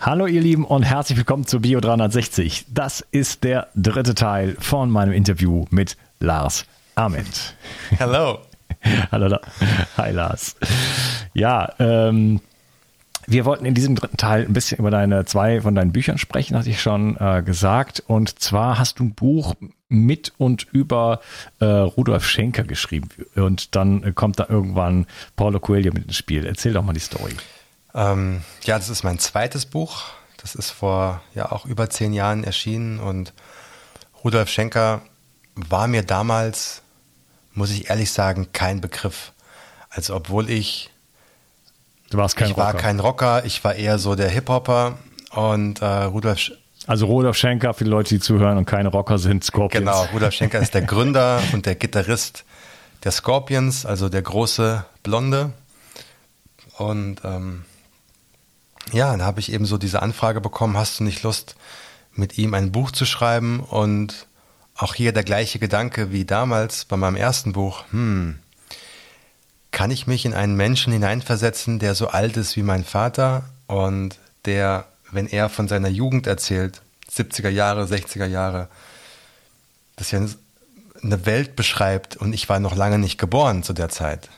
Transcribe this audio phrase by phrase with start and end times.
[0.00, 2.66] Hallo ihr Lieben und herzlich willkommen zu Bio 360.
[2.68, 7.56] Das ist der dritte Teil von meinem Interview mit Lars Ament.
[7.98, 8.40] Hallo.
[9.10, 9.38] Hallo.
[9.96, 10.56] Hi Lars.
[11.32, 12.40] Ja, ähm,
[13.26, 16.56] wir wollten in diesem dritten Teil ein bisschen über deine zwei von deinen Büchern sprechen,
[16.56, 18.04] hatte ich schon äh, gesagt.
[18.06, 19.54] Und zwar hast du ein Buch
[19.88, 21.20] mit und über
[21.58, 23.08] äh, Rudolf Schenker geschrieben.
[23.34, 26.46] Und dann kommt da irgendwann Paulo Coelho mit ins Spiel.
[26.46, 27.32] Erzähl doch mal die Story.
[27.96, 30.04] Ähm, ja, das ist mein zweites Buch.
[30.36, 33.32] Das ist vor ja auch über zehn Jahren erschienen und
[34.22, 35.00] Rudolf Schenker
[35.54, 36.82] war mir damals,
[37.54, 39.32] muss ich ehrlich sagen, kein Begriff.
[39.88, 40.90] Also obwohl ich
[42.10, 42.64] Du warst kein ich Rocker.
[42.64, 44.98] war kein Rocker, ich war eher so der Hip-Hopper
[45.32, 46.52] und äh, Rudolf Sch
[46.86, 49.84] Also Rudolf Schenker, für die Leute, die zuhören und keine Rocker sind, Scorpions.
[49.84, 52.44] Genau, Rudolf Schenker ist der Gründer und der Gitarrist
[53.04, 55.52] der Scorpions, also der große Blonde.
[56.78, 57.64] Und ähm,
[58.92, 61.56] ja, dann habe ich eben so diese Anfrage bekommen, hast du nicht Lust,
[62.14, 63.60] mit ihm ein Buch zu schreiben?
[63.60, 64.26] Und
[64.76, 67.84] auch hier der gleiche Gedanke wie damals bei meinem ersten Buch.
[67.90, 68.38] Hm,
[69.70, 74.18] kann ich mich in einen Menschen hineinversetzen, der so alt ist wie mein Vater und
[74.44, 76.82] der, wenn er von seiner Jugend erzählt,
[77.14, 78.68] 70er Jahre, 60er Jahre,
[79.96, 80.20] das ja
[81.02, 84.28] eine Welt beschreibt und ich war noch lange nicht geboren zu der Zeit.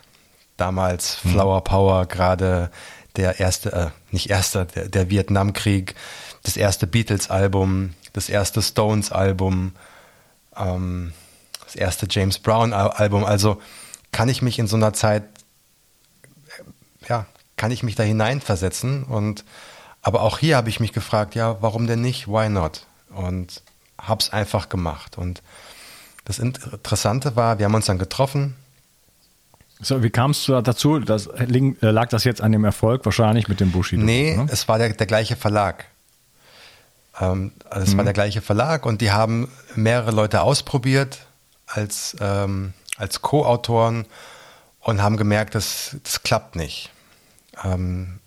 [0.57, 2.71] Damals Flower Power, gerade
[3.19, 5.95] der erste, äh, nicht erster, der, der Vietnamkrieg,
[6.45, 9.73] das erste Beatles-Album, das erste Stones-Album,
[10.57, 11.13] ähm,
[11.65, 13.25] das erste James Brown-Album.
[13.25, 13.61] Also
[14.13, 15.25] kann ich mich in so einer Zeit,
[17.09, 17.27] ja,
[17.57, 19.45] kann ich mich da hineinversetzen und
[20.01, 22.29] aber auch hier habe ich mich gefragt, ja, warum denn nicht?
[22.29, 22.87] Why not?
[23.11, 23.63] Und
[23.99, 25.19] hab's einfach gemacht.
[25.19, 25.43] Und
[26.25, 28.55] das Interessante war, wir haben uns dann getroffen,
[29.81, 30.99] so, wie kamst du dazu?
[30.99, 31.47] Das, äh,
[31.81, 34.03] lag das jetzt an dem Erfolg wahrscheinlich mit dem Bushido?
[34.03, 34.47] Nee, ne?
[34.51, 35.87] es war der, der gleiche Verlag.
[37.21, 37.99] Ähm, also es mhm.
[37.99, 41.21] war der gleiche Verlag und die haben mehrere Leute ausprobiert
[41.67, 44.07] als, ähm, als Co-Autoren
[44.81, 46.91] und haben gemerkt, dass das klappt nicht.
[47.65, 48.19] Ähm,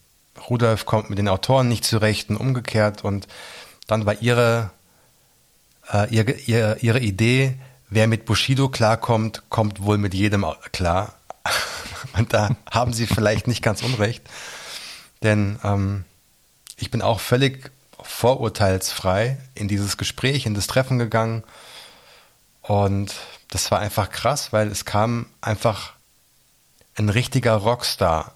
[0.50, 3.28] Rudolf kommt mit den Autoren nicht zurecht und umgekehrt und
[3.88, 4.72] dann war ihre,
[5.92, 7.56] äh, ihre, ihre, ihre Idee,
[7.90, 11.14] wer mit Bushido klarkommt, kommt wohl mit jedem klar.
[12.18, 14.24] Und da haben Sie vielleicht nicht ganz unrecht,
[15.24, 16.04] denn ähm,
[16.78, 17.72] ich bin auch völlig
[18.02, 21.44] vorurteilsfrei in dieses Gespräch, in das Treffen gegangen.
[22.62, 23.14] Und
[23.50, 25.94] das war einfach krass, weil es kam einfach
[26.96, 28.36] ein richtiger Rockstar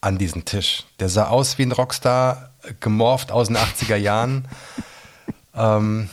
[0.00, 0.84] an diesen Tisch.
[1.00, 2.50] Der sah aus wie ein Rockstar,
[2.80, 4.48] gemorpht aus den 80er Jahren.
[5.54, 6.10] ähm,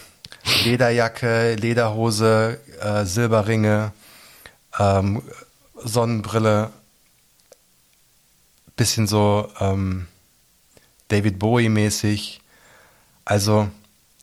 [0.64, 3.92] Lederjacke, Lederhose, äh, Silberringe,
[4.82, 5.22] ähm,
[5.76, 6.72] Sonnenbrille,
[8.76, 10.08] bisschen so ähm,
[11.10, 12.42] David Bowie-mäßig.
[13.26, 13.70] Also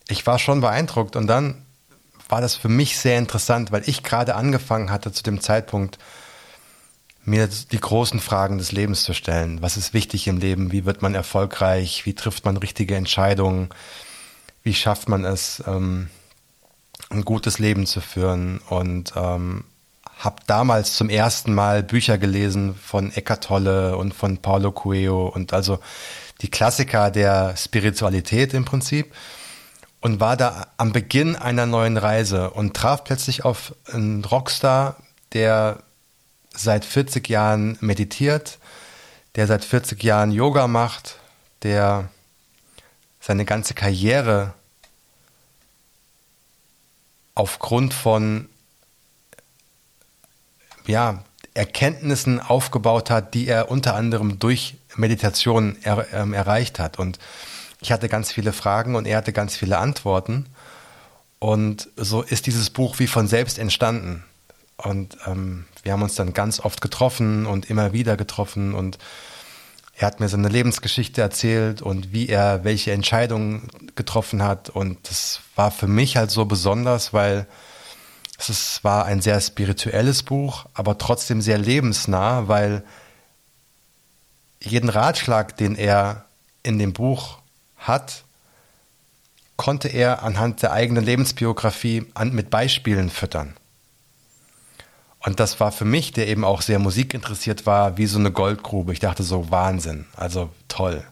[0.08, 1.64] ich war schon beeindruckt und dann
[2.28, 5.98] war das für mich sehr interessant, weil ich gerade angefangen hatte zu dem Zeitpunkt,
[7.24, 9.60] mir die großen Fragen des Lebens zu stellen.
[9.60, 10.72] Was ist wichtig im Leben?
[10.72, 12.06] Wie wird man erfolgreich?
[12.06, 13.68] Wie trifft man richtige Entscheidungen?
[14.62, 16.08] Wie schafft man es, ähm,
[17.10, 18.58] ein gutes Leben zu führen?
[18.70, 19.64] Und ähm,
[20.18, 25.52] habe damals zum ersten Mal Bücher gelesen von Eckhart Tolle und von Paulo Coelho und
[25.52, 25.78] also
[26.40, 29.14] die Klassiker der Spiritualität im Prinzip
[30.00, 34.96] und war da am Beginn einer neuen Reise und traf plötzlich auf einen Rockstar,
[35.32, 35.82] der
[36.52, 38.58] seit 40 Jahren meditiert,
[39.36, 41.16] der seit 40 Jahren Yoga macht,
[41.62, 42.08] der
[43.20, 44.54] seine ganze Karriere
[47.34, 48.48] aufgrund von
[50.88, 51.22] ja,
[51.54, 56.98] Erkenntnissen aufgebaut hat, die er unter anderem durch Meditation er, ähm, erreicht hat.
[56.98, 57.18] Und
[57.80, 60.46] ich hatte ganz viele Fragen und er hatte ganz viele Antworten.
[61.38, 64.24] Und so ist dieses Buch wie von selbst entstanden.
[64.76, 68.74] Und ähm, wir haben uns dann ganz oft getroffen und immer wieder getroffen.
[68.74, 68.98] Und
[69.96, 74.70] er hat mir seine Lebensgeschichte erzählt und wie er welche Entscheidungen getroffen hat.
[74.70, 77.46] Und das war für mich halt so besonders, weil
[78.38, 82.84] es ist, war ein sehr spirituelles Buch, aber trotzdem sehr lebensnah, weil
[84.62, 86.24] jeden Ratschlag, den er
[86.62, 87.38] in dem Buch
[87.76, 88.22] hat,
[89.56, 93.56] konnte er anhand der eigenen Lebensbiografie an, mit Beispielen füttern.
[95.18, 98.92] Und das war für mich, der eben auch sehr musikinteressiert war, wie so eine Goldgrube.
[98.92, 101.02] Ich dachte so, Wahnsinn, also toll.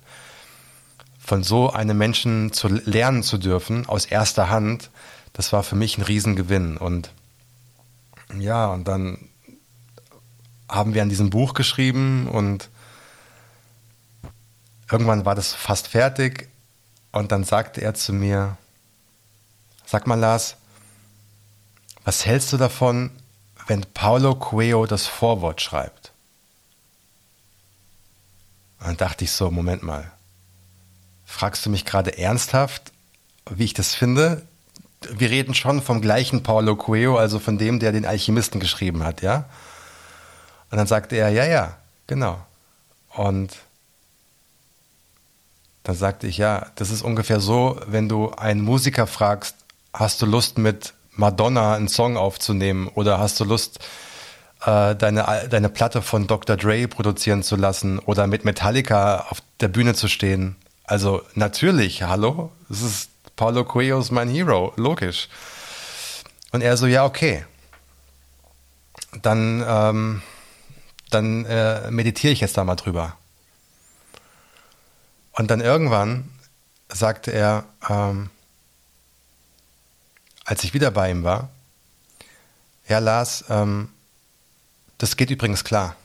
[1.19, 4.90] Von so einem Menschen zu lernen zu dürfen, aus erster Hand,
[5.32, 6.76] das war für mich ein Riesengewinn.
[6.76, 7.11] Und
[8.34, 9.28] ja, und dann
[10.69, 12.69] haben wir an diesem Buch geschrieben und
[14.90, 16.49] irgendwann war das fast fertig
[17.12, 18.56] und dann sagte er zu mir,
[19.84, 20.56] sag mal Lars,
[22.05, 23.11] was hältst du davon,
[23.67, 26.12] wenn Paulo Coelho das Vorwort schreibt?
[28.78, 30.12] Und dann dachte ich so, Moment mal,
[31.25, 32.93] fragst du mich gerade ernsthaft,
[33.50, 34.46] wie ich das finde?
[35.12, 39.23] Wir reden schon vom gleichen Paulo Coelho, also von dem, der den Alchemisten geschrieben hat,
[39.23, 39.44] ja?
[40.70, 41.76] Und dann sagte er, ja, ja,
[42.06, 42.38] genau.
[43.14, 43.56] Und
[45.85, 49.55] dann sagte ich, ja, das ist ungefähr so, wenn du einen Musiker fragst,
[49.93, 53.79] hast du Lust mit Madonna einen Song aufzunehmen oder hast du Lust,
[54.64, 56.56] äh, deine, deine Platte von Dr.
[56.56, 60.56] Dre produzieren zu lassen oder mit Metallica auf der Bühne zu stehen?
[60.85, 65.29] Also natürlich, hallo, das ist Paulo Coelho ist mein Hero, logisch.
[66.53, 67.44] Und er so, ja, okay.
[69.23, 70.23] Dann, ähm,
[71.11, 73.17] dann äh, meditiere ich jetzt da mal drüber.
[75.33, 76.31] Und dann irgendwann
[76.88, 78.31] sagte er, ähm,
[80.44, 81.50] als ich wieder bei ihm war,
[82.88, 83.91] ja Lars, ähm,
[84.99, 85.97] das geht übrigens klar.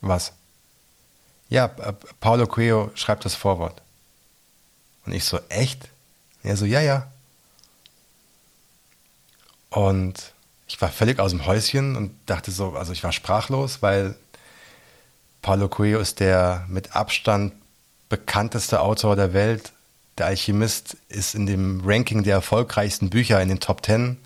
[0.00, 0.32] Was?
[1.48, 3.81] Ja, Paulo Coelho schreibt das Vorwort.
[5.04, 5.88] Und ich so, echt?
[6.42, 7.10] er so, ja, ja.
[9.70, 10.32] Und
[10.66, 14.14] ich war völlig aus dem Häuschen und dachte so, also ich war sprachlos, weil
[15.40, 17.52] Paulo Coelho ist der mit Abstand
[18.08, 19.72] bekannteste Autor der Welt.
[20.18, 24.18] Der Alchemist ist in dem Ranking der erfolgreichsten Bücher in den Top Ten.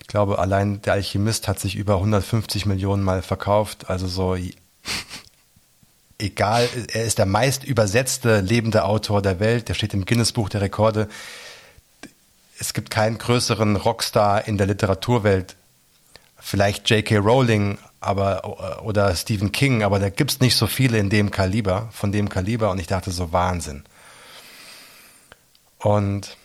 [0.00, 3.88] Ich glaube, allein der Alchemist hat sich über 150 Millionen Mal verkauft.
[3.88, 4.36] Also so
[6.24, 9.68] egal, er ist der meist übersetzte lebende Autor der Welt.
[9.68, 11.08] Der steht im Guinness-Buch der Rekorde.
[12.58, 15.56] Es gibt keinen größeren Rockstar in der Literaturwelt.
[16.38, 17.18] Vielleicht J.K.
[17.18, 21.88] Rowling aber oder Stephen King, aber da gibt es nicht so viele in dem Kaliber,
[21.90, 23.84] von dem Kaliber und ich dachte so Wahnsinn.
[25.78, 26.36] Und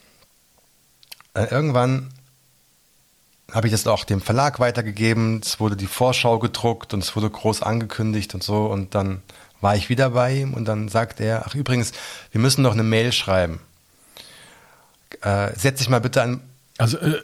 [1.34, 2.12] äh, irgendwann
[3.52, 7.30] habe ich das auch dem Verlag weitergegeben, es wurde die Vorschau gedruckt und es wurde
[7.30, 9.22] groß angekündigt und so und dann
[9.60, 11.92] war ich wieder bei ihm und dann sagte er, ach übrigens,
[12.32, 13.60] wir müssen noch eine Mail schreiben.
[15.22, 16.40] Äh, setz dich mal bitte an.
[16.78, 17.20] Also äh,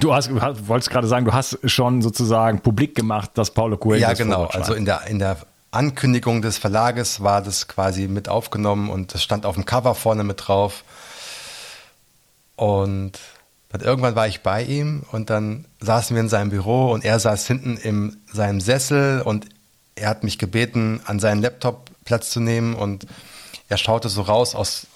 [0.00, 0.30] Du hast,
[0.68, 4.44] wolltest gerade sagen, du hast schon sozusagen publik gemacht, dass Paulo Coelho Ja, genau.
[4.44, 5.38] Also in der, in der
[5.70, 10.24] Ankündigung des Verlages war das quasi mit aufgenommen und das stand auf dem Cover vorne
[10.24, 10.84] mit drauf.
[12.56, 13.18] Und
[13.70, 17.18] Dann irgendwann war ich bei ihm und dann saßen wir in seinem Büro und er
[17.18, 19.46] saß hinten in seinem Sessel und
[19.98, 23.06] er hat mich gebeten, an seinen Laptop Platz zu nehmen und
[23.68, 24.86] er schaute so raus aus,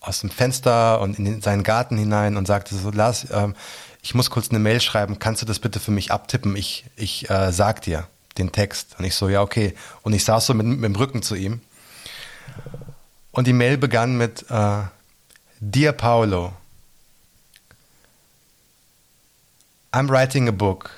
[0.00, 3.48] aus dem Fenster und in den, seinen Garten hinein und sagte so, Lars, äh,
[4.02, 6.54] ich muss kurz eine Mail schreiben, kannst du das bitte für mich abtippen?
[6.54, 8.06] Ich, ich äh, sag dir
[8.38, 8.94] den Text.
[8.98, 9.74] Und ich so, ja, okay.
[10.02, 11.60] Und ich saß so mit, mit dem Rücken zu ihm.
[13.32, 14.82] Und die Mail begann mit, äh,
[15.58, 16.52] Dear Paolo,
[19.92, 20.90] I'm writing a book.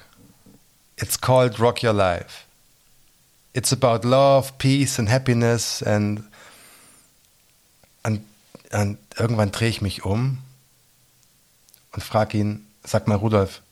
[0.96, 2.47] It's called Rock Your Life.
[3.52, 6.22] It's about love, peace and happiness and,
[8.02, 8.24] und,
[8.72, 10.38] und irgendwann drehe ich mich um
[11.92, 13.62] und frage ihn, sag mal Rudolf,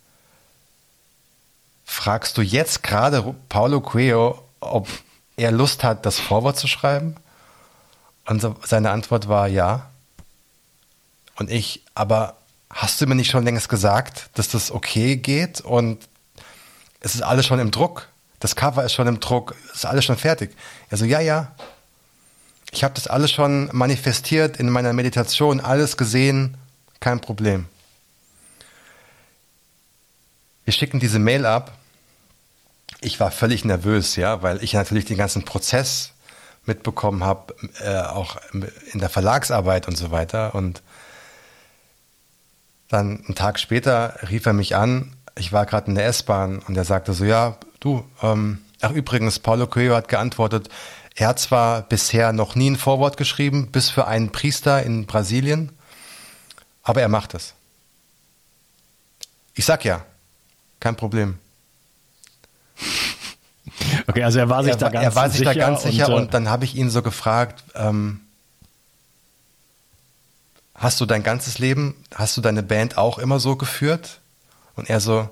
[1.85, 4.89] fragst du jetzt gerade Paulo Coelho, ob
[5.37, 7.17] er Lust hat, das Vorwort zu schreiben?
[8.27, 9.89] Und so, seine Antwort war ja.
[11.37, 12.37] Und ich, aber
[12.71, 16.09] hast du mir nicht schon längst gesagt, dass das okay geht und
[17.01, 18.09] es ist alles schon im Druck?
[18.41, 20.55] Das Cover ist schon im Druck, ist alles schon fertig.
[20.91, 21.53] Er so, ja, ja.
[22.73, 26.57] Ich habe das alles schon manifestiert in meiner Meditation, alles gesehen,
[27.01, 27.67] kein Problem.
[30.65, 31.79] Wir schicken diese Mail ab.
[33.01, 36.13] Ich war völlig nervös, ja, weil ich natürlich den ganzen Prozess
[36.65, 40.55] mitbekommen habe, äh, auch in der Verlagsarbeit und so weiter.
[40.55, 40.83] Und
[42.89, 45.15] dann einen Tag später rief er mich an.
[45.39, 49.39] Ich war gerade in der S-Bahn und er sagte so, ja, du, ähm, ach übrigens,
[49.39, 50.69] Paulo Coelho hat geantwortet,
[51.15, 55.71] er hat zwar bisher noch nie ein Vorwort geschrieben, bis für einen Priester in Brasilien,
[56.83, 57.55] aber er macht es.
[59.55, 60.05] Ich sag ja,
[60.81, 61.39] kein Problem.
[64.07, 65.11] Okay, also er war sich er, da ganz sicher.
[65.11, 67.65] Er war sich da ganz sicher und, und, und dann habe ich ihn so gefragt,
[67.75, 68.21] ähm,
[70.75, 74.21] hast du dein ganzes Leben, hast du deine Band auch immer so geführt?
[74.77, 75.29] Und er so,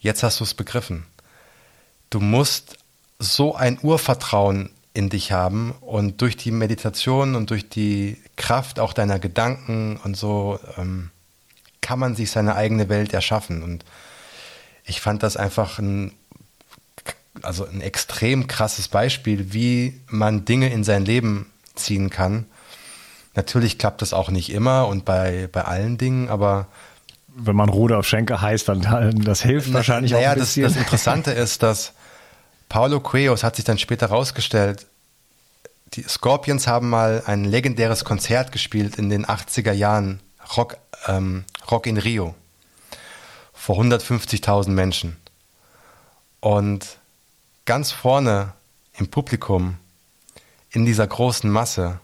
[0.00, 1.04] jetzt hast du es begriffen.
[2.14, 2.78] Du musst
[3.18, 8.92] so ein Urvertrauen in dich haben und durch die Meditation und durch die Kraft auch
[8.92, 11.10] deiner Gedanken und so ähm,
[11.80, 13.64] kann man sich seine eigene Welt erschaffen.
[13.64, 13.84] Und
[14.84, 16.12] ich fand das einfach ein,
[17.42, 22.46] also ein extrem krasses Beispiel, wie man Dinge in sein Leben ziehen kann.
[23.34, 26.68] Natürlich klappt das auch nicht immer und bei, bei allen Dingen, aber
[27.34, 30.62] wenn man Rudolf Schenker heißt, dann das hilft na, wahrscheinlich naja, auch ein bisschen.
[30.62, 31.92] Das, das Interessante ist, dass
[32.74, 34.86] Paulo Cueos hat sich dann später rausgestellt,
[35.92, 40.18] die Scorpions haben mal ein legendäres Konzert gespielt in den 80er Jahren,
[40.56, 40.76] Rock,
[41.06, 42.34] ähm, Rock in Rio,
[43.52, 45.16] vor 150.000 Menschen.
[46.40, 46.98] Und
[47.64, 48.54] ganz vorne
[48.98, 49.76] im Publikum,
[50.72, 52.00] in dieser großen Masse,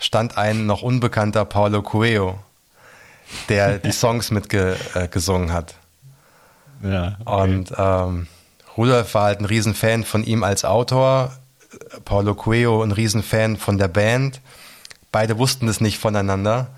[0.00, 2.40] stand ein noch unbekannter Paulo Coelho,
[3.48, 5.76] der die Songs mitgesungen äh, hat.
[6.82, 7.42] Ja, okay.
[7.42, 8.26] Und ähm,
[8.76, 11.36] Rudolf war halt ein Riesenfan von ihm als Autor,
[12.04, 14.40] Paulo Coelho ein Riesenfan von der Band.
[15.10, 16.68] Beide wussten es nicht voneinander.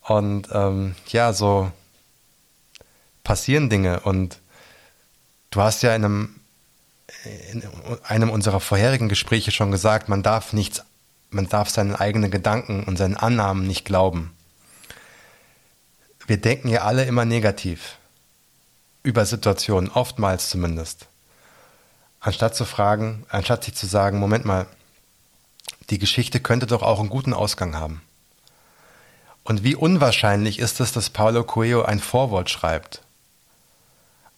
[0.00, 1.70] Und ähm, ja, so
[3.22, 4.00] passieren Dinge.
[4.00, 4.38] Und
[5.50, 6.40] du hast ja in einem,
[7.52, 7.62] in
[8.04, 10.82] einem unserer vorherigen Gespräche schon gesagt, man darf nichts
[11.30, 14.32] man darf seinen eigenen Gedanken und seinen Annahmen nicht glauben.
[16.26, 17.96] Wir denken ja alle immer negativ
[19.02, 21.06] über Situationen, oftmals zumindest.
[22.20, 24.66] Anstatt zu fragen, anstatt sich zu sagen, Moment mal,
[25.88, 28.02] die Geschichte könnte doch auch einen guten Ausgang haben.
[29.42, 33.02] Und wie unwahrscheinlich ist es, dass Paulo Coelho ein Vorwort schreibt.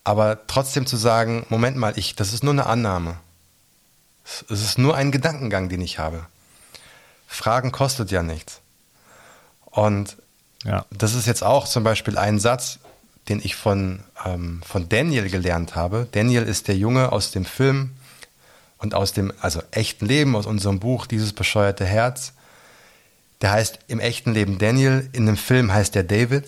[0.04, 3.16] Aber trotzdem zu sagen, Moment mal, ich, das ist nur eine Annahme.
[4.24, 6.26] Es ist nur ein Gedankengang, den ich habe.
[7.26, 8.60] Fragen kostet ja nichts.
[9.64, 10.16] Und
[10.64, 10.84] ja.
[10.90, 12.78] das ist jetzt auch zum Beispiel ein Satz,
[13.28, 16.08] den ich von, ähm, von Daniel gelernt habe.
[16.12, 17.92] Daniel ist der Junge aus dem Film
[18.78, 22.32] und aus dem also echten Leben, aus unserem Buch Dieses bescheuerte Herz.
[23.40, 26.46] Der heißt im echten Leben Daniel, in dem Film heißt er David.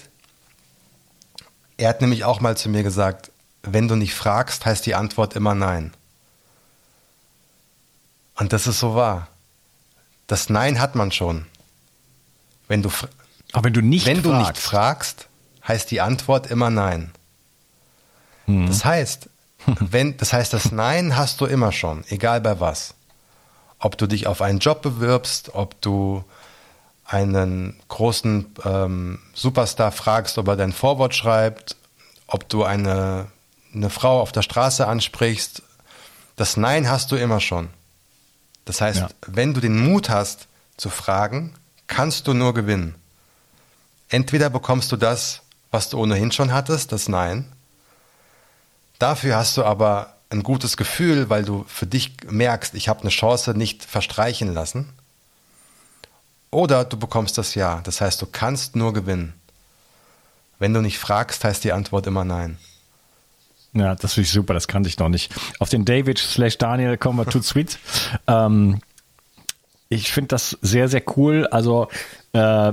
[1.76, 3.31] Er hat nämlich auch mal zu mir gesagt,
[3.62, 5.93] wenn du nicht fragst, heißt die Antwort immer nein.
[8.37, 9.28] Und das ist so wahr.
[10.26, 11.47] Das Nein hat man schon.
[12.66, 12.90] Wenn du,
[13.52, 14.26] Aber wenn du nicht wenn fragst.
[14.26, 15.28] du nicht fragst,
[15.66, 17.12] heißt die Antwort immer Nein.
[18.47, 18.66] Hm.
[18.66, 19.28] Das heißt,
[19.80, 22.94] wenn, das heißt, das Nein hast du immer schon, egal bei was.
[23.78, 26.25] Ob du dich auf einen Job bewirbst, ob du
[27.04, 31.76] einen großen ähm, Superstar fragst, ob er dein Vorwort schreibt,
[32.26, 33.26] ob du eine,
[33.75, 35.62] eine Frau auf der Straße ansprichst,
[36.37, 37.68] das Nein hast du immer schon.
[38.64, 39.09] Das heißt, ja.
[39.26, 41.54] wenn du den Mut hast zu fragen,
[41.87, 42.94] kannst du nur gewinnen.
[44.09, 45.42] Entweder bekommst du das,
[45.75, 47.47] was du ohnehin schon hattest, das Nein.
[49.00, 53.11] Dafür hast du aber ein gutes Gefühl, weil du für dich merkst, ich habe eine
[53.11, 54.93] Chance nicht verstreichen lassen.
[56.52, 57.81] Oder du bekommst das Ja.
[57.83, 59.35] Das heißt, du kannst nur gewinnen.
[60.61, 62.57] Wenn du nicht fragst, heißt die Antwort immer Nein.
[63.73, 65.35] Ja, das finde ich super, das kannte ich noch nicht.
[65.59, 67.81] Auf den David slash Daniel kommen wir to sweet.
[68.28, 68.81] ähm,
[69.88, 71.49] ich finde das sehr, sehr cool.
[71.49, 71.88] Also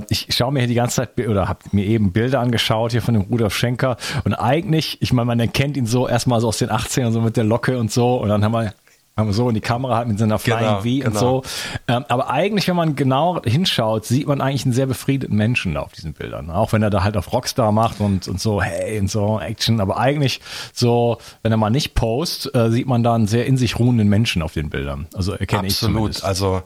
[0.08, 3.14] ich schaue mir hier die ganze Zeit oder habe mir eben Bilder angeschaut hier von
[3.14, 6.70] dem Rudolf Schenker und eigentlich, ich meine, man erkennt ihn so erstmal so aus den
[6.70, 8.72] 80ern so mit der Locke und so und dann haben wir
[9.16, 11.06] haben wir so in die Kamera halt mit seiner Flying genau, V genau.
[11.06, 11.42] und so.
[11.86, 15.80] Ähm, aber eigentlich, wenn man genau hinschaut, sieht man eigentlich einen sehr befriedeten Menschen da
[15.80, 16.50] auf diesen Bildern.
[16.50, 19.80] Auch wenn er da halt auf Rockstar macht und, und so, hey, und so, Action.
[19.80, 20.40] Aber eigentlich
[20.72, 24.08] so, wenn er mal nicht post, äh, sieht man da einen sehr in sich ruhenden
[24.08, 25.06] Menschen auf den Bildern.
[25.14, 26.24] Also erkenne ich Absolut.
[26.24, 26.62] Also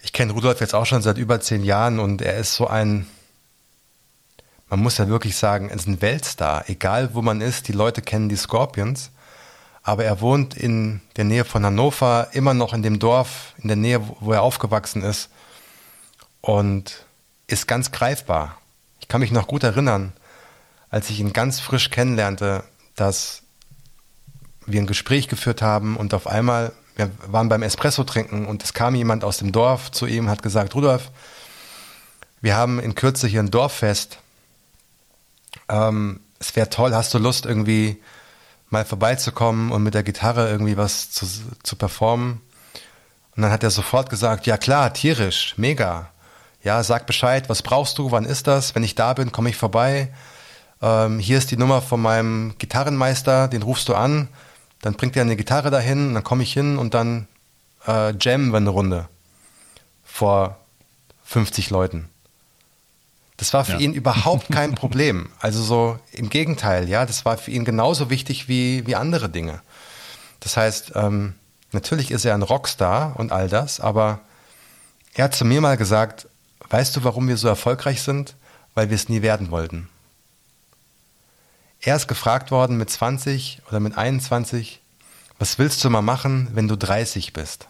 [0.00, 3.06] ich kenne Rudolf jetzt auch schon seit über zehn Jahren und er ist so ein,
[4.68, 6.68] man muss ja wirklich sagen, er ist ein Weltstar.
[6.68, 9.10] Egal wo man ist, die Leute kennen die Scorpions.
[9.82, 13.76] Aber er wohnt in der Nähe von Hannover, immer noch in dem Dorf, in der
[13.76, 15.30] Nähe, wo er aufgewachsen ist.
[16.42, 17.06] Und
[17.46, 18.58] ist ganz greifbar.
[19.00, 20.12] Ich kann mich noch gut erinnern,
[20.90, 22.64] als ich ihn ganz frisch kennenlernte,
[22.94, 23.42] dass
[24.66, 28.74] wir ein Gespräch geführt haben und auf einmal wir waren beim Espresso trinken und es
[28.74, 31.12] kam jemand aus dem Dorf zu ihm und hat gesagt, Rudolf,
[32.40, 34.18] wir haben in Kürze hier ein Dorffest.
[35.68, 38.02] Ähm, es wäre toll, hast du Lust irgendwie
[38.68, 41.24] mal vorbeizukommen und mit der Gitarre irgendwie was zu,
[41.62, 42.40] zu performen?
[43.36, 46.10] Und dann hat er sofort gesagt, ja klar, tierisch, mega.
[46.64, 48.74] Ja, sag Bescheid, was brauchst du, wann ist das?
[48.74, 50.12] Wenn ich da bin, komme ich vorbei.
[50.82, 54.26] Ähm, hier ist die Nummer von meinem Gitarrenmeister, den rufst du an
[54.82, 57.26] dann bringt er eine Gitarre dahin, dann komme ich hin und dann
[57.86, 59.08] äh, jammen wir eine Runde
[60.04, 60.58] vor
[61.24, 62.08] 50 Leuten.
[63.36, 63.78] Das war für ja.
[63.78, 65.30] ihn überhaupt kein Problem.
[65.40, 69.62] Also so im Gegenteil, ja, das war für ihn genauso wichtig wie, wie andere Dinge.
[70.40, 71.34] Das heißt, ähm,
[71.72, 74.20] natürlich ist er ein Rockstar und all das, aber
[75.14, 76.28] er hat zu mir mal gesagt,
[76.70, 78.36] weißt du, warum wir so erfolgreich sind?
[78.74, 79.88] Weil wir es nie werden wollten.
[81.80, 84.80] Er ist gefragt worden mit 20 oder mit 21,
[85.38, 87.68] was willst du mal machen, wenn du 30 bist?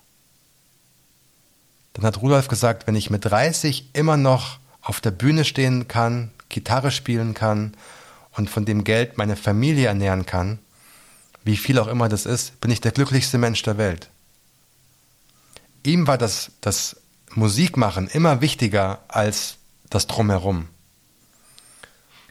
[1.92, 6.30] Dann hat Rudolf gesagt, wenn ich mit 30 immer noch auf der Bühne stehen kann,
[6.48, 7.74] Gitarre spielen kann
[8.32, 10.58] und von dem Geld meine Familie ernähren kann,
[11.44, 14.08] wie viel auch immer das ist, bin ich der glücklichste Mensch der Welt.
[15.82, 16.96] Ihm war das, das
[17.34, 19.56] Musikmachen immer wichtiger als
[19.90, 20.68] das Drumherum.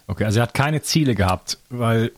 [0.07, 2.11] Okay, also er hat keine Ziele gehabt, weil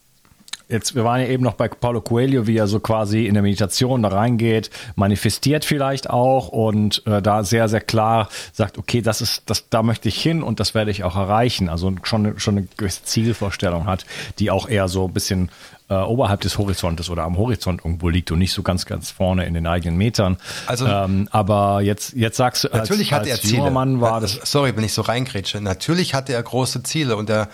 [0.70, 3.42] jetzt, wir waren ja eben noch bei Paulo Coelho, wie er so quasi in der
[3.42, 9.22] Meditation da reingeht, manifestiert vielleicht auch und äh, da sehr, sehr klar sagt, okay, das
[9.22, 11.68] ist, das, da möchte ich hin und das werde ich auch erreichen.
[11.68, 14.06] Also schon, schon eine gewisse Zielvorstellung hat,
[14.38, 15.50] die auch eher so ein bisschen
[15.90, 19.46] äh, oberhalb des Horizontes oder am Horizont irgendwo liegt und nicht so ganz, ganz vorne
[19.46, 20.38] in den eigenen Metern.
[20.68, 23.72] Also, ähm, aber jetzt, jetzt sagst du, natürlich als, er Ziele.
[23.72, 24.40] Mann war das.
[24.44, 25.60] Sorry, wenn ich so reingrätsche.
[25.62, 27.50] Natürlich hatte er große Ziele und er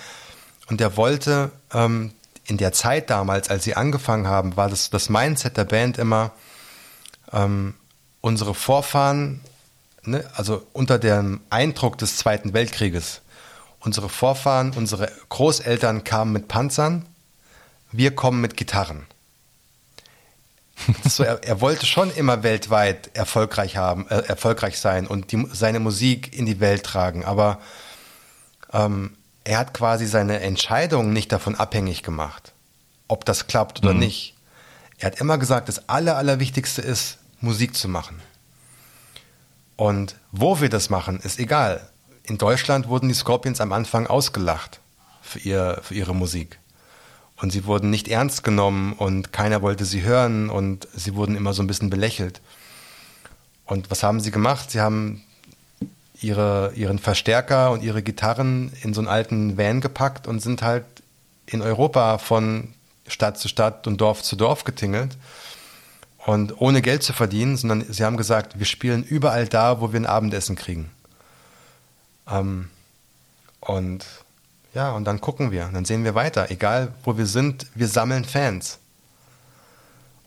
[0.67, 2.11] und er wollte ähm,
[2.45, 6.31] in der Zeit damals, als sie angefangen haben, war das, das Mindset der Band immer,
[7.31, 7.75] ähm,
[8.21, 9.41] unsere Vorfahren,
[10.03, 13.21] ne, also unter dem Eindruck des Zweiten Weltkrieges,
[13.79, 17.05] unsere Vorfahren, unsere Großeltern kamen mit Panzern,
[17.91, 19.05] wir kommen mit Gitarren.
[21.07, 25.79] So, er, er, wollte schon immer weltweit erfolgreich haben, äh, erfolgreich sein und die, seine
[25.79, 27.59] Musik in die Welt tragen, aber
[28.73, 32.53] ähm, er hat quasi seine Entscheidung nicht davon abhängig gemacht,
[33.07, 33.99] ob das klappt oder mhm.
[33.99, 34.35] nicht.
[34.97, 38.21] Er hat immer gesagt, das Aller, Allerwichtigste ist, Musik zu machen.
[39.77, 41.89] Und wo wir das machen, ist egal.
[42.23, 44.79] In Deutschland wurden die Scorpions am Anfang ausgelacht
[45.21, 46.59] für, ihr, für ihre Musik.
[47.35, 51.53] Und sie wurden nicht ernst genommen und keiner wollte sie hören und sie wurden immer
[51.53, 52.41] so ein bisschen belächelt.
[53.65, 54.71] Und was haben sie gemacht?
[54.71, 55.24] Sie haben
[56.21, 60.85] ihre, ihren Verstärker und ihre Gitarren in so einen alten Van gepackt und sind halt
[61.45, 62.73] in Europa von
[63.07, 65.17] Stadt zu Stadt und Dorf zu Dorf getingelt.
[66.25, 69.99] Und ohne Geld zu verdienen, sondern sie haben gesagt, wir spielen überall da, wo wir
[69.99, 70.89] ein Abendessen kriegen.
[72.27, 72.69] Ähm,
[73.59, 74.05] und
[74.73, 76.49] ja, und dann gucken wir, dann sehen wir weiter.
[76.49, 78.79] Egal wo wir sind, wir sammeln Fans.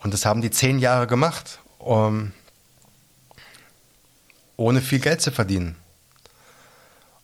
[0.01, 2.31] Und das haben die zehn Jahre gemacht, um,
[4.59, 5.75] ohne viel Geld zu verdienen.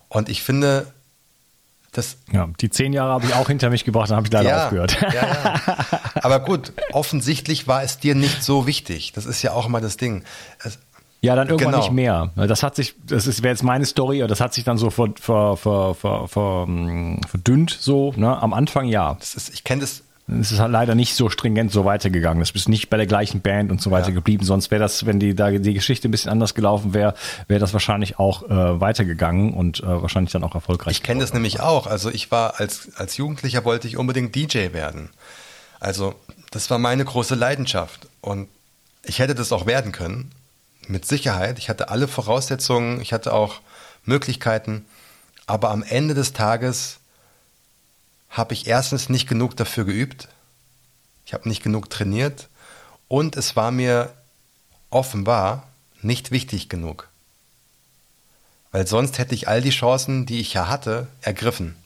[0.08, 0.88] Und ich finde,
[1.92, 2.18] das.
[2.32, 4.64] Ja, die zehn Jahre habe ich auch hinter mich gebracht, dann habe ich leider ja,
[4.66, 4.98] aufgehört.
[5.02, 5.62] Ja, ja.
[6.22, 9.12] Aber gut, offensichtlich war es dir nicht so wichtig.
[9.14, 10.24] Das ist ja auch immer das Ding.
[10.64, 10.80] Es,
[11.22, 11.84] Ja, dann irgendwann Genau.
[11.84, 12.32] nicht mehr.
[12.36, 15.10] Das hat sich, das ist wäre jetzt meine Story, das hat sich dann so ver,
[15.20, 16.68] ver, ver, ver, ver,
[17.28, 18.14] verdünnt so.
[18.16, 18.42] Ne?
[18.42, 19.16] Am Anfang ja.
[19.20, 22.42] Das ist, ich kenne das, Es ist halt leider nicht so stringent so weitergegangen.
[22.42, 24.16] Es ist nicht bei der gleichen Band und so weiter Ja.
[24.16, 24.44] geblieben.
[24.44, 27.14] Sonst wäre das, wenn die da die Geschichte ein bisschen anders gelaufen wäre,
[27.48, 30.96] wäre das wahrscheinlich auch äh, weitergegangen und äh, wahrscheinlich dann auch erfolgreich.
[30.98, 31.86] ich kenne das nämlich auch.
[31.86, 35.10] Also ich war als, als Jugendlicher wollte ich unbedingt DJ werden.
[35.80, 36.16] Also
[36.50, 38.08] das war meine große Leidenschaft.
[38.22, 38.48] Und
[39.04, 40.32] ich hätte das auch werden können.
[40.88, 41.60] Mit Sicherheit.
[41.60, 43.56] Ich hatte alle Voraussetzungen, ich hatte auch
[44.06, 44.86] Möglichkeiten.
[45.46, 46.98] Aber am Ende des Tages
[48.36, 50.28] habe ich erstens nicht genug dafür geübt.
[51.26, 52.50] Ich habe nicht genug trainiert.
[53.08, 54.14] Und es war mir
[54.90, 55.70] offenbar
[56.02, 57.08] nicht wichtig genug.
[58.72, 61.78] Weil sonst hätte ich all die Chancen, die ich ja hatte, ergriffen.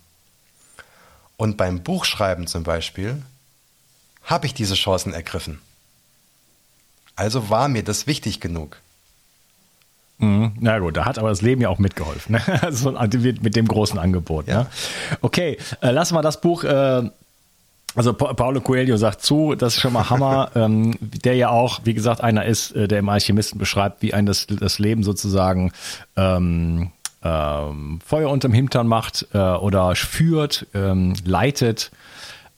[1.38, 3.22] Und beim Buchschreiben zum Beispiel
[4.24, 5.62] habe ich diese Chancen ergriffen.
[7.16, 8.78] Also war mir das wichtig genug.
[10.20, 10.52] Mhm.
[10.60, 12.36] Na gut, da hat aber das Leben ja auch mitgeholfen.
[12.36, 12.42] Ne?
[12.62, 14.48] Also mit, mit dem großen Angebot.
[14.48, 14.60] Ja.
[14.60, 14.68] Ne?
[15.22, 16.64] Okay, äh, lassen wir das Buch.
[16.64, 17.10] Äh,
[17.96, 21.80] also Pa- Paulo Coelho sagt zu, das ist schon mal Hammer, ähm, der ja auch,
[21.86, 25.72] wie gesagt, einer ist, äh, der im Alchemisten beschreibt, wie ein das, das Leben sozusagen
[26.16, 26.92] ähm,
[27.24, 31.92] ähm, Feuer unterm Hintern macht äh, oder führt, ähm, leitet,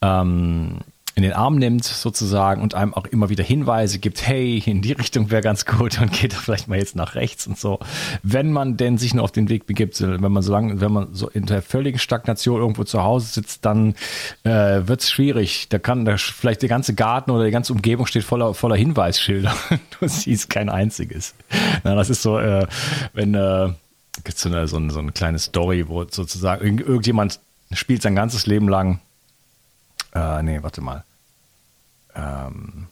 [0.01, 0.79] ähm,
[1.21, 4.93] in den Arm nimmt sozusagen und einem auch immer wieder Hinweise gibt, hey, in die
[4.93, 7.79] Richtung wäre ganz gut und geht vielleicht mal jetzt nach rechts und so.
[8.23, 11.13] Wenn man denn sich nur auf den Weg begibt, wenn man so lange, wenn man
[11.13, 13.93] so in der völligen Stagnation irgendwo zu Hause sitzt, dann
[14.43, 15.69] äh, wird es schwierig.
[15.69, 19.53] Da kann da vielleicht der ganze Garten oder die ganze Umgebung steht voller, voller Hinweisschilder.
[19.99, 21.35] Du siehst kein einziges.
[21.83, 22.65] Na, das ist so, äh,
[23.13, 23.69] wenn äh,
[24.23, 27.39] gibt's so eine, so, so eine kleine Story, wo sozusagen irgend, irgendjemand
[27.71, 28.99] spielt sein ganzes Leben lang
[30.13, 31.03] äh, nee, warte mal.
[32.15, 32.90] Ähm,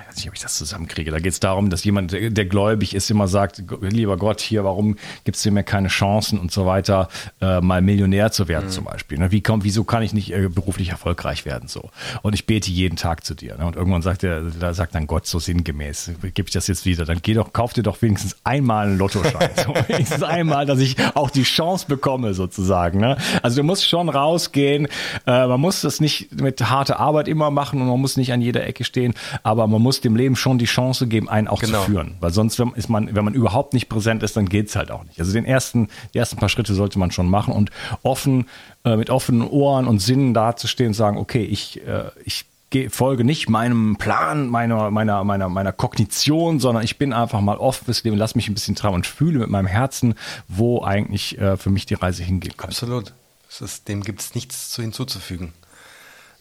[0.00, 1.10] ich weiß nicht, ob ich das zusammenkriege.
[1.10, 4.96] Da geht es darum, dass jemand, der, gläubig ist, immer sagt, lieber Gott, hier, warum
[5.24, 7.08] gibst du mir keine Chancen und so weiter,
[7.40, 9.18] äh, mal Millionär zu werden zum Beispiel.
[9.18, 9.30] Ne?
[9.30, 11.90] Wie komm, wieso kann ich nicht äh, beruflich erfolgreich werden so?
[12.22, 13.56] Und ich bete jeden Tag zu dir.
[13.56, 13.66] Ne?
[13.66, 17.04] Und irgendwann sagt er, da sagt dann Gott so sinngemäß, gebe ich das jetzt wieder,
[17.04, 19.50] dann geh doch, kauf dir doch wenigstens einmal einen Lottoschein.
[19.56, 23.00] so, wenigstens einmal, dass ich auch die Chance bekomme sozusagen.
[23.00, 23.16] Ne?
[23.42, 24.86] Also du musst schon rausgehen.
[25.26, 28.40] Äh, man muss das nicht mit harter Arbeit immer machen und man muss nicht an
[28.40, 31.80] jeder Ecke stehen, aber man muss dem Leben schon die Chance geben, einen auch Genau.
[31.84, 32.14] zu führen.
[32.20, 35.04] Weil sonst wenn- ist man, wenn man überhaupt nicht präsent ist, dann geht's halt auch
[35.04, 35.18] nicht.
[35.20, 37.70] Also den ersten, die ersten paar Schritte sollte man schon machen und
[38.02, 38.46] offen,
[38.84, 42.46] äh, mit offenen Ohren und Sinnen dazustehen und sagen, okay, ich, äh, ich
[42.88, 47.84] folge nicht meinem Plan, meiner, meiner, meiner, meiner Kognition, sondern ich bin einfach mal offen
[47.84, 50.14] fürs Leben, lass mich ein bisschen trauen und fühle mit meinem Herzen,
[50.48, 52.70] wo eigentlich äh, für mich die Reise hingehen kann.
[52.70, 53.12] Absolut.
[53.60, 55.52] Ist, dem gibt es nichts zu hinzuzufügen.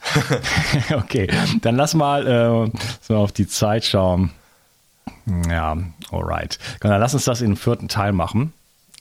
[0.92, 1.28] Okay,
[1.62, 4.32] dann lass mal äh, so auf die Zeit schauen.
[5.50, 5.78] Ja,
[6.12, 6.60] alright.
[6.80, 8.54] Dann lass uns das in den vierten Teil machen,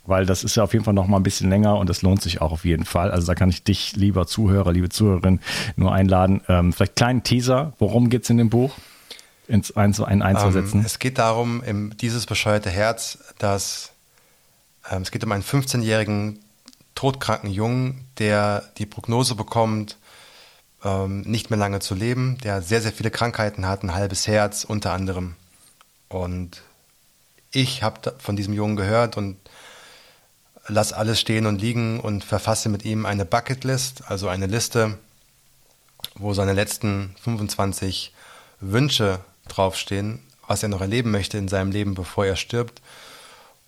[0.06, 2.22] weil das ist ja auf jeden Fall noch mal ein bisschen länger und das lohnt
[2.22, 3.10] sich auch auf jeden Fall.
[3.10, 5.40] Also da kann ich dich, lieber Zuhörer, liebe Zuhörerin,
[5.76, 6.42] nur einladen.
[6.48, 8.74] Ähm, vielleicht kleinen Teaser, worum geht's in dem Buch?
[9.48, 10.80] Ins ein, ein, ein, zwei Sätzen.
[10.80, 13.90] Ähm, es geht darum, im, dieses bescheuerte Herz, dass
[14.90, 16.38] ähm, es geht um einen 15-jährigen
[16.94, 19.96] todkranken Jungen, der die Prognose bekommt,
[20.85, 24.64] ähm, nicht mehr lange zu leben, der sehr, sehr viele Krankheiten hat, ein halbes Herz
[24.64, 25.37] unter anderem.
[26.09, 26.62] Und
[27.53, 29.37] ich habe von diesem Jungen gehört und
[30.66, 34.99] lass alles stehen und liegen und verfasse mit ihm eine Bucketlist, also eine Liste,
[36.14, 38.12] wo seine letzten 25
[38.61, 42.81] Wünsche draufstehen, was er noch erleben möchte in seinem Leben, bevor er stirbt.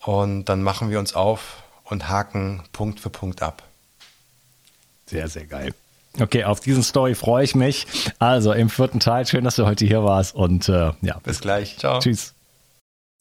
[0.00, 3.62] Und dann machen wir uns auf und haken Punkt für Punkt ab.
[5.06, 5.74] Sehr, sehr geil.
[6.20, 7.86] Okay, auf diesen Story freue ich mich.
[8.18, 11.78] Also im vierten Teil, schön, dass du heute hier warst und äh, ja, Bis gleich.
[11.78, 12.00] Ciao.
[12.00, 12.34] tschüss.